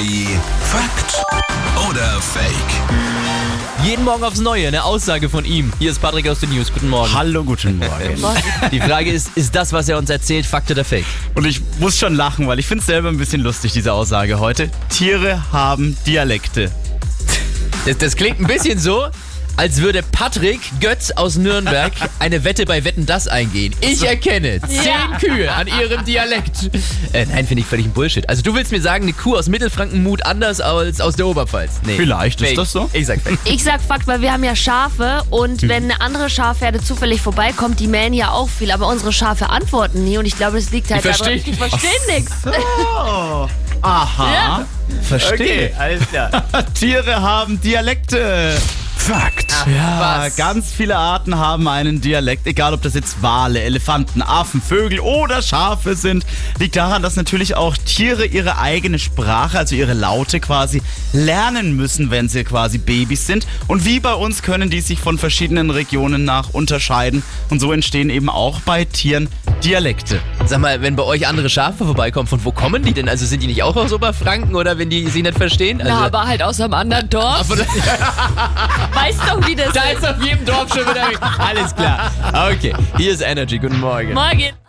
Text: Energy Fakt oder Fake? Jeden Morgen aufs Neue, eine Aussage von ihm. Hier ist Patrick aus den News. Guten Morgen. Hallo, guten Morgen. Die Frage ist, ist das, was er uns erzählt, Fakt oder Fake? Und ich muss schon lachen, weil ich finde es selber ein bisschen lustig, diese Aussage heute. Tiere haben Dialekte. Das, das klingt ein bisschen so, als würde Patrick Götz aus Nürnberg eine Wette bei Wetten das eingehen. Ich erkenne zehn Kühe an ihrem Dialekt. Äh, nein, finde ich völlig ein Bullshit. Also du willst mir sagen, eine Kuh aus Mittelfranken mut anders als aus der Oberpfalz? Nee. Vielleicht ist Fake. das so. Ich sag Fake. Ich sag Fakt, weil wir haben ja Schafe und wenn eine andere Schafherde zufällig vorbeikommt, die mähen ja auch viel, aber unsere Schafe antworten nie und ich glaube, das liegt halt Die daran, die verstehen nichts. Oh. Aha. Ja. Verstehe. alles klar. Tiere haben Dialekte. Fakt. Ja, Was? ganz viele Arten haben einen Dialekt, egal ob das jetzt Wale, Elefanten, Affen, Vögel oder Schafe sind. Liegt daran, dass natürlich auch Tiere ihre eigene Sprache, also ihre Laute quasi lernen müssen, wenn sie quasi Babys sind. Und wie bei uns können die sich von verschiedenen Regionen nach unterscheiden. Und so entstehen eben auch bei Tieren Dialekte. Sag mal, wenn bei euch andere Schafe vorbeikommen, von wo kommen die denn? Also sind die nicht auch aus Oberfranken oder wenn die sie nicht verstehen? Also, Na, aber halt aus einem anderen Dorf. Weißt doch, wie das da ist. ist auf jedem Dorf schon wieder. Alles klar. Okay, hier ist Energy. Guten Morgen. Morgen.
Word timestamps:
Energy 0.00 0.26
Fakt 0.62 1.22
oder 1.90 2.20
Fake? 2.20 3.84
Jeden 3.84 4.04
Morgen 4.04 4.24
aufs 4.24 4.40
Neue, 4.40 4.68
eine 4.68 4.84
Aussage 4.84 5.28
von 5.28 5.44
ihm. 5.44 5.72
Hier 5.78 5.90
ist 5.90 6.00
Patrick 6.00 6.26
aus 6.26 6.40
den 6.40 6.50
News. 6.50 6.72
Guten 6.72 6.88
Morgen. 6.88 7.12
Hallo, 7.12 7.44
guten 7.44 7.78
Morgen. 7.78 8.16
Die 8.72 8.80
Frage 8.80 9.10
ist, 9.10 9.30
ist 9.36 9.54
das, 9.54 9.74
was 9.74 9.88
er 9.90 9.98
uns 9.98 10.08
erzählt, 10.08 10.46
Fakt 10.46 10.70
oder 10.70 10.84
Fake? 10.84 11.04
Und 11.34 11.46
ich 11.46 11.60
muss 11.80 11.98
schon 11.98 12.14
lachen, 12.14 12.46
weil 12.46 12.58
ich 12.58 12.66
finde 12.66 12.80
es 12.80 12.86
selber 12.86 13.08
ein 13.08 13.18
bisschen 13.18 13.42
lustig, 13.42 13.72
diese 13.72 13.92
Aussage 13.92 14.38
heute. 14.38 14.70
Tiere 14.88 15.42
haben 15.52 15.96
Dialekte. 16.06 16.70
Das, 17.84 17.98
das 17.98 18.16
klingt 18.16 18.40
ein 18.40 18.46
bisschen 18.46 18.78
so, 18.78 19.08
als 19.56 19.80
würde 19.80 20.02
Patrick 20.02 20.60
Götz 20.80 21.10
aus 21.12 21.36
Nürnberg 21.36 21.92
eine 22.18 22.44
Wette 22.44 22.64
bei 22.64 22.84
Wetten 22.84 23.06
das 23.06 23.28
eingehen. 23.28 23.74
Ich 23.80 24.02
erkenne 24.02 24.60
zehn 24.60 25.18
Kühe 25.18 25.52
an 25.52 25.66
ihrem 25.66 26.04
Dialekt. 26.04 26.70
Äh, 27.12 27.26
nein, 27.26 27.46
finde 27.46 27.62
ich 27.62 27.66
völlig 27.66 27.86
ein 27.86 27.92
Bullshit. 27.92 28.28
Also 28.28 28.42
du 28.42 28.54
willst 28.54 28.72
mir 28.72 28.80
sagen, 28.80 29.04
eine 29.04 29.12
Kuh 29.12 29.36
aus 29.36 29.48
Mittelfranken 29.48 30.02
mut 30.02 30.24
anders 30.24 30.60
als 30.60 31.00
aus 31.00 31.16
der 31.16 31.26
Oberpfalz? 31.26 31.80
Nee. 31.84 31.96
Vielleicht 31.96 32.40
ist 32.40 32.48
Fake. 32.48 32.56
das 32.56 32.72
so. 32.72 32.88
Ich 32.92 33.06
sag 33.06 33.20
Fake. 33.20 33.38
Ich 33.44 33.62
sag 33.62 33.80
Fakt, 33.80 34.06
weil 34.06 34.20
wir 34.22 34.32
haben 34.32 34.44
ja 34.44 34.56
Schafe 34.56 35.22
und 35.30 35.62
wenn 35.68 35.84
eine 35.84 36.00
andere 36.00 36.30
Schafherde 36.30 36.82
zufällig 36.82 37.20
vorbeikommt, 37.20 37.80
die 37.80 37.86
mähen 37.86 38.14
ja 38.14 38.30
auch 38.30 38.48
viel, 38.48 38.70
aber 38.70 38.86
unsere 38.88 39.12
Schafe 39.12 39.50
antworten 39.50 40.04
nie 40.04 40.18
und 40.18 40.26
ich 40.26 40.36
glaube, 40.36 40.56
das 40.58 40.70
liegt 40.70 40.90
halt 40.90 41.04
Die 41.04 41.08
daran, 41.08 41.42
die 41.44 41.52
verstehen 41.52 41.90
nichts. 42.08 42.32
Oh. 43.02 43.48
Aha. 43.82 44.32
Ja. 44.32 44.66
Verstehe. 45.02 45.72
alles 45.78 46.06
klar. 46.08 46.30
Tiere 46.74 47.20
haben 47.20 47.60
Dialekte. 47.60 48.54
Fakt. 49.00 49.54
Ja, 49.66 50.24
Was? 50.26 50.36
ganz 50.36 50.70
viele 50.72 50.96
Arten 50.96 51.36
haben 51.36 51.66
einen 51.68 52.00
Dialekt, 52.00 52.46
egal 52.46 52.74
ob 52.74 52.82
das 52.82 52.94
jetzt 52.94 53.22
Wale, 53.22 53.60
Elefanten, 53.62 54.22
Affen, 54.22 54.60
Vögel 54.60 55.00
oder 55.00 55.42
Schafe 55.42 55.96
sind. 55.96 56.24
Liegt 56.58 56.76
daran, 56.76 57.02
dass 57.02 57.16
natürlich 57.16 57.56
auch 57.56 57.76
Tiere 57.76 58.26
ihre 58.26 58.58
eigene 58.58 58.98
Sprache, 58.98 59.58
also 59.58 59.74
ihre 59.74 59.94
Laute 59.94 60.38
quasi 60.38 60.82
lernen 61.12 61.74
müssen, 61.76 62.10
wenn 62.10 62.28
sie 62.28 62.44
quasi 62.44 62.78
Babys 62.78 63.26
sind. 63.26 63.46
Und 63.66 63.84
wie 63.84 64.00
bei 64.00 64.14
uns 64.14 64.42
können 64.42 64.70
die 64.70 64.80
sich 64.80 65.00
von 65.00 65.18
verschiedenen 65.18 65.70
Regionen 65.70 66.24
nach 66.24 66.50
unterscheiden. 66.50 67.22
Und 67.48 67.58
so 67.60 67.72
entstehen 67.72 68.10
eben 68.10 68.28
auch 68.28 68.60
bei 68.60 68.84
Tieren 68.84 69.28
Dialekte. 69.64 70.20
Sag 70.46 70.58
mal, 70.60 70.80
wenn 70.80 70.96
bei 70.96 71.02
euch 71.02 71.26
andere 71.28 71.50
Schafe 71.50 71.84
vorbeikommen, 71.84 72.26
von 72.26 72.42
wo 72.44 72.50
kommen 72.50 72.82
die 72.82 72.94
denn? 72.94 73.08
Also 73.08 73.26
sind 73.26 73.42
die 73.42 73.46
nicht 73.46 73.62
auch 73.62 73.76
aus 73.76 73.92
Oberfranken 73.92 74.54
oder 74.56 74.78
wenn 74.78 74.88
die 74.88 75.06
sie 75.08 75.22
nicht 75.22 75.36
verstehen? 75.36 75.80
Also, 75.82 75.92
Na, 75.92 76.06
aber 76.06 76.26
halt 76.26 76.42
aus 76.42 76.60
einem 76.60 76.72
anderen 76.74 77.08
Dorf. 77.10 77.48
Weißt 78.94 79.20
doch, 79.28 79.46
wie 79.46 79.54
das 79.54 79.72
da 79.74 79.82
ist. 79.82 79.98
ist 80.02 80.08
auf 80.08 80.22
jedem 80.22 80.44
Dorf 80.46 80.72
schon 80.72 80.88
wieder. 80.88 81.08
Alles 81.38 81.74
klar. 81.76 82.10
Okay, 82.52 82.72
hier 82.96 83.12
ist 83.12 83.20
Energy. 83.20 83.58
Guten 83.58 83.80
Morgen. 83.80 84.14
Morgen. 84.14 84.60